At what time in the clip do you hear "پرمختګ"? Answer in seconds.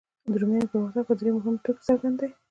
0.71-1.03